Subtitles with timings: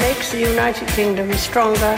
[0.00, 1.94] makes the United Kingdom stronger.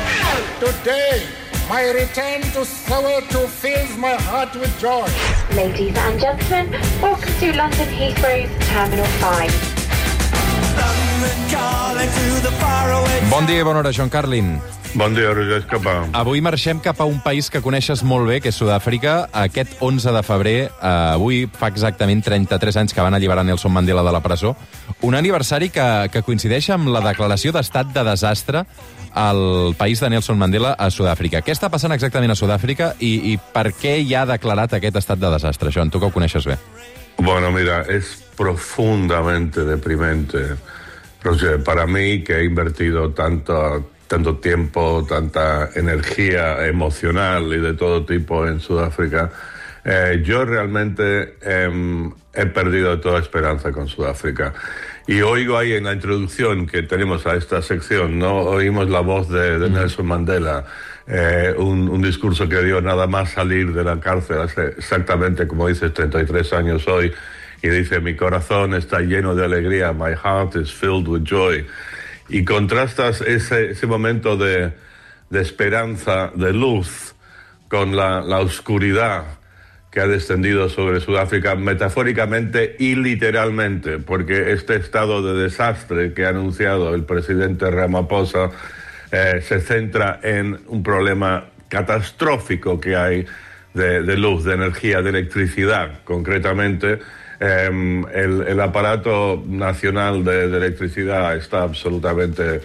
[0.59, 1.23] Today,
[1.71, 5.07] my return to Soweto fills my heart with joy.
[5.55, 6.67] Ladies and gentlemen,
[7.01, 9.83] welcome to London Heathrow's Terminal 5.
[13.31, 14.82] Bon dia i bona hora, John Carlin.
[14.95, 15.95] Bon dia, Roger Escapà.
[16.13, 19.31] Avui marxem cap a un país que coneixes molt bé, que és Sud-àfrica.
[19.33, 24.03] Aquest 11 de febrer, eh, avui fa exactament 33 anys que van alliberar Nelson Mandela
[24.05, 24.55] de la presó.
[25.01, 28.67] Un aniversari que, que coincideix amb la declaració d'estat de desastre
[29.15, 31.41] al país de Nelson Mandela a Sud-àfrica.
[31.41, 35.19] Què està passant exactament a Sud-àfrica i, i per què hi ha declarat aquest estat
[35.19, 35.89] de desastre, John?
[35.89, 36.59] Tu que ho coneixes bé.
[37.17, 40.57] Bueno, mira, es profundamente deprimente,
[41.23, 41.63] Roger.
[41.65, 48.47] Para mí, que he invertido tanto, tanto tiempo, tanta energía emocional y de todo tipo
[48.47, 49.31] en Sudáfrica,
[49.87, 54.53] eh, yo realmente eh, he perdido toda esperanza con Sudáfrica.
[55.07, 58.41] Y oigo ahí en la introducción que tenemos a esta sección, ¿no?
[58.41, 60.67] Oímos la voz de, de Nelson Mandela,
[61.07, 65.69] eh, un, un, discurso que dio nada más salir de la cárcel hace exactamente, como
[65.69, 67.15] dices, 33 años hoy,
[67.63, 71.65] y dice, mi corazón está lleno de alegría, my heart is filled with joy.
[72.33, 74.73] Y contrastas ese, ese momento de,
[75.29, 77.15] de, esperanza, de luz,
[77.69, 79.25] con la, la oscuridad
[79.91, 86.31] que ha descendido sobre Sudáfrica metafóricamente y literalmente, porque este estado de desastre que ha
[86.31, 88.51] anunciado el presidente Ramaphosa
[89.11, 93.27] eh, se centra en un problema catastrófico que hay
[93.75, 96.99] de, de luz, de energía, de electricidad, concretamente.
[97.45, 102.61] Eh, el, el, aparato nacional de, electricidad está absolutamente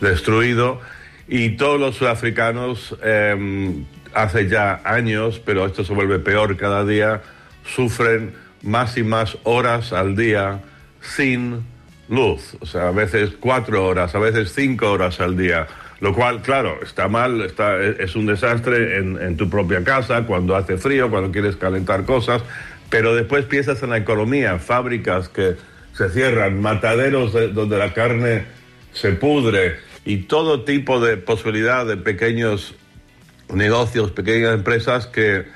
[0.00, 0.80] destruido
[1.28, 7.20] y todos los sudafricanos eh, hace ya años, pero esto se vuelve peor cada día,
[7.66, 10.62] sufren más y más horas al día
[11.02, 11.66] sin
[12.08, 12.56] luz.
[12.60, 15.66] O sea, a veces cuatro horas, a veces cinco horas al día.
[16.00, 20.56] Lo cual, claro, está mal, está, es un desastre en, en tu propia casa, cuando
[20.56, 22.42] hace frío, cuando quieres calentar cosas,
[22.92, 25.56] pero después piensas en la economía, fábricas que
[25.96, 28.44] se cierran, mataderos de, donde la carne
[28.92, 32.74] se pudre y todo tipo de posibilidad de pequeños
[33.50, 35.46] negocios, pequeñas empresas que,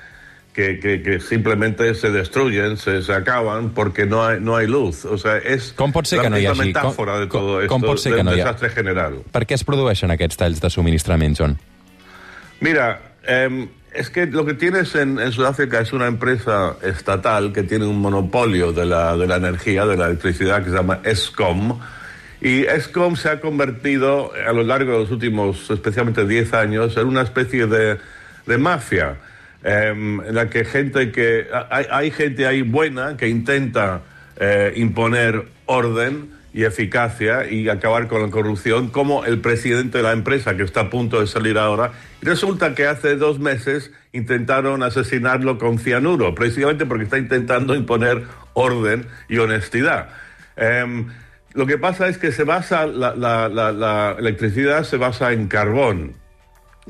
[0.54, 5.04] que, que, que simplemente se destruyen, se, se, acaban porque no hay, no hay luz.
[5.04, 8.70] O sea, és la no metàfora com, de todo com, esto, com del no desastre
[8.70, 9.20] general.
[9.28, 11.58] Per què es produeixen aquests talls de subministrament, John?
[12.64, 12.94] Mira,
[13.28, 18.00] eh, es que lo que tienes en, Sudáfrica es una empresa estatal que tiene un
[18.00, 21.78] monopolio de la, de la energía, de la electricidad, que se llama ESCOM.
[22.40, 27.06] Y ESCOM se ha convertido a lo largo de los últimos, especialmente 10 años, en
[27.06, 27.98] una especie de,
[28.46, 29.16] de mafia,
[29.64, 31.46] eh, en la que gente que.
[31.70, 34.02] Hay, hay gente ahí buena que intenta
[34.38, 40.12] eh, imponer orden y eficacia y acabar con la corrupción, como el presidente de la
[40.12, 41.92] empresa que está a punto de salir ahora.
[42.22, 48.24] Resulta que hace dos meses intentaron asesinarlo con cianuro, precisamente porque está intentando imponer
[48.54, 50.08] orden y honestidad.
[50.56, 51.04] Eh,
[51.52, 56.14] lo que pasa es que se basa, la, electricidad se basa en carbón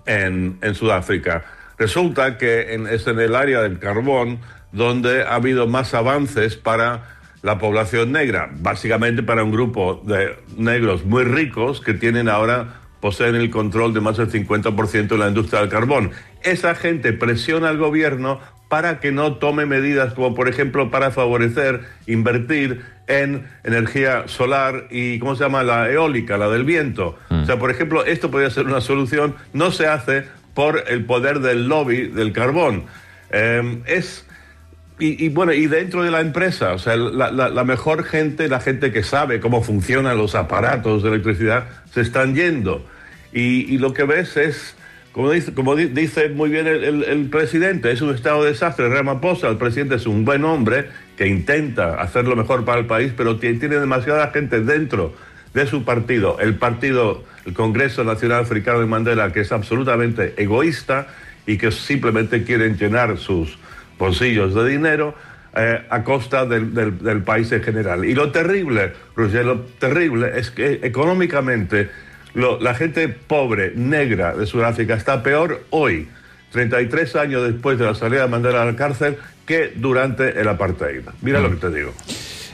[0.06, 1.44] en, en Sudáfrica.
[1.76, 4.38] Resulta que es en el área del carbón
[4.70, 11.04] donde ha habido más avances para la población negra, básicamente para un grupo de negros
[11.04, 15.60] muy ricos que tienen ahora, poseen el control de más del 50% de la industria
[15.60, 16.10] del carbón.
[16.42, 21.84] Esa gente presiona al gobierno para que no tome medidas como, por ejemplo, para favorecer,
[22.06, 27.16] invertir en energía solar y, ¿cómo se llama?, la eólica, la del viento.
[27.30, 27.42] Mm.
[27.42, 31.40] O sea, por ejemplo, esto podría ser una solución, no se hace por el poder
[31.40, 32.86] del lobby del carbón.
[33.30, 34.25] Eh, es
[34.98, 39.02] y, bueno, y dentro de la empresa, o sea, la, mejor gente, la gente que
[39.02, 42.82] sabe cómo funcionan los aparatos de electricidad, se están yendo.
[43.30, 44.74] Y, lo que ves es,
[45.12, 48.88] como dice, muy bien el, presidente, es un estado de desastre.
[48.88, 53.12] Ramaphosa, el presidente, es un buen hombre que intenta hacer lo mejor para el país,
[53.14, 55.14] pero tiene demasiada gente dentro
[55.52, 61.08] de su partido, el partido, el Congreso Nacional Africano de Mandela, que es absolutamente egoísta
[61.46, 63.58] y que simplemente quieren llenar sus
[63.98, 65.14] bolsillos de dinero
[65.54, 68.04] eh, a costa del, del, del, país en general.
[68.04, 71.88] Y lo terrible, Roger, lo terrible es que económicamente
[72.34, 76.08] lo, la gente pobre, negra de Sudáfrica está peor hoy,
[76.52, 79.16] 33 años después de la salida de Mandela a la cárcel,
[79.46, 81.02] que durante el apartheid.
[81.22, 81.42] Mira mm.
[81.42, 81.94] lo que te digo.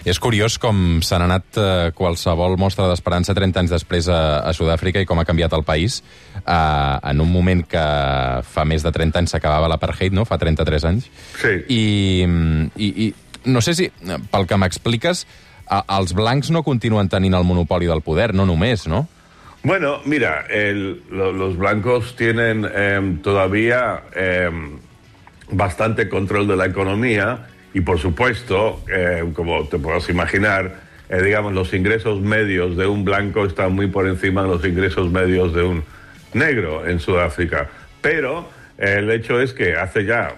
[0.04, 4.50] És curiós com se n'ha anat eh, qualsevol mostra d'esperança 30 anys després a, a
[4.56, 6.00] Sud-àfrica i com ha canviat el país
[6.42, 7.84] eh, en un moment que
[8.42, 10.24] fa més de 30 anys s'acabava l'apartheid, no?
[10.26, 11.06] Fa 33 anys.
[11.38, 11.54] Sí.
[11.70, 11.82] I,
[12.76, 13.08] i, I
[13.46, 13.88] no sé si,
[14.30, 15.24] pel que m'expliques,
[15.86, 19.06] els blancs no continuen tenint el monopoli del poder, no només, no?
[19.62, 24.80] Bueno, mira, el- lo- los blancos tienen em, todavía em,
[25.52, 31.52] bastante control de la economía y, por supuesto, em, como te puedes imaginar, eh, digamos,
[31.52, 35.62] los ingresos medios de un blanco están muy por encima de los ingresos medios de
[35.62, 35.84] un
[36.34, 37.68] negro en Sudáfrica.
[38.00, 38.48] Pero
[38.78, 40.34] eh, el hecho es que hace ya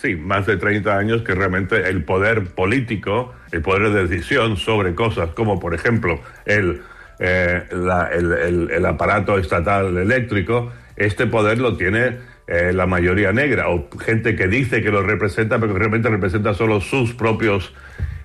[0.00, 4.94] sí, más de 30 años que realmente el poder político, el poder de decisión sobre
[4.94, 6.82] cosas como, por ejemplo, el,
[7.18, 12.18] eh, la- el, el- el aparato estatal eléctrico, este poder lo tiene
[12.50, 16.52] eh, la mayoría negra o gente que dice que lo representa, pero que realmente representa
[16.52, 17.72] solo sus propios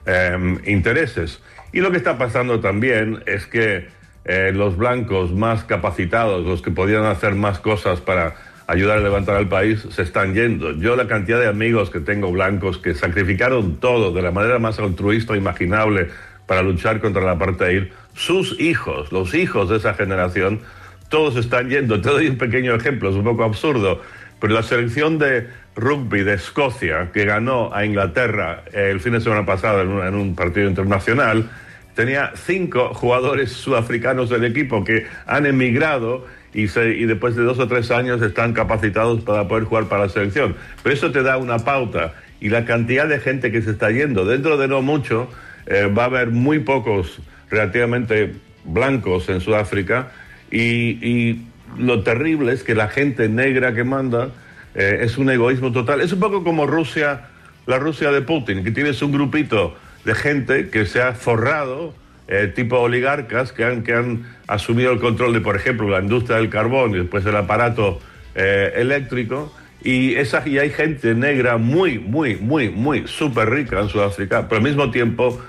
[0.07, 1.43] eh, intereses.
[1.71, 3.87] Y lo que está pasando también es que
[4.25, 8.33] eh, los blancos más capacitados, los que podían hacer más cosas para
[8.65, 10.71] ayudar a levantar al país, se están yendo.
[10.71, 14.79] Yo la cantidad de amigos que tengo blancos que sacrificaron todo de la manera más
[14.79, 16.07] altruista imaginable
[16.47, 20.61] para luchar contra el apartheid, sus hijos, los hijos de esa generación,
[21.09, 22.01] todos están yendo.
[22.01, 24.01] Te doy un pequeño ejemplo, es un poco absurdo,
[24.39, 29.21] pero la selección de rugby de Escocia, que ganó a Inglaterra eh, el fin de
[29.21, 31.49] semana pasado en un, partido internacional,
[31.95, 37.91] tenía cinco jugadores sudafricanos del equipo que han emigrado y después de dos o tres
[37.91, 40.55] años están capacitados para poder jugar para la selección.
[40.83, 44.23] Pero eso te da una pauta y la cantidad de gente que se está yendo.
[44.23, 45.29] Dentro de no mucho
[45.65, 47.19] eh, va a haber muy pocos
[47.49, 50.11] relativamente blancos en Sudáfrica
[50.51, 50.59] y,
[51.05, 51.45] y
[51.77, 54.29] lo terrible es que la gente negra que manda
[54.75, 56.01] eh, es un egoísmo total.
[56.01, 57.27] Es un poco como Rusia,
[57.65, 61.93] la Rusia de Putin, que tienes un grupito de gente que se ha forrado,
[62.27, 66.37] eh, tipo oligarcas, que han, que han asumido el control de, por ejemplo, la industria
[66.37, 67.99] del carbón y después el aparato
[68.35, 69.53] eh, eléctrico.
[69.81, 74.57] Y, esa, y hay gente negra muy, muy, muy, muy súper rica en Sudáfrica, pero
[74.57, 75.39] al mismo tiempo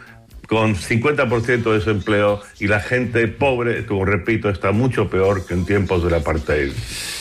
[0.47, 5.67] con 50% de desempleo y la gente pobre, como repito, está mucho peor que en
[5.67, 6.73] tiempos del apartheid,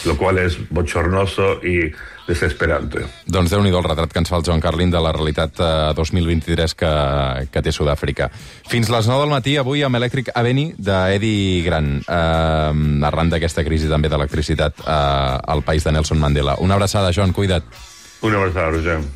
[0.05, 1.91] lo cual es bochornoso y
[2.27, 3.05] desesperante.
[3.29, 6.73] Doncs déu-n'hi-do el retrat que ens fa el Joan Carlin de la realitat eh, 2023
[6.77, 6.93] que,
[7.53, 8.31] que té Sud-àfrica.
[8.69, 13.91] Fins les 9 del matí, avui amb Electric Aveni d'Eddie Gran, eh, arran d'aquesta crisi
[13.91, 14.95] també d'electricitat eh,
[15.53, 16.57] al país de Nelson Mandela.
[16.65, 17.69] Una abraçada, Joan, cuida't.
[18.25, 18.99] Una abraçada, Roger.